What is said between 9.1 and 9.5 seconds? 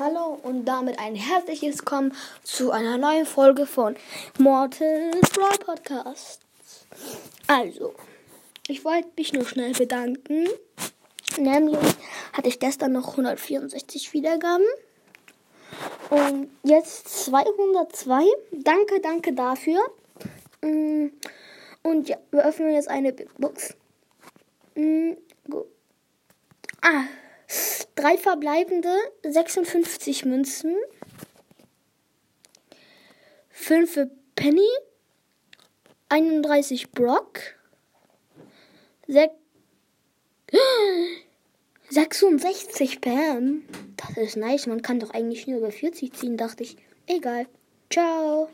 mich nur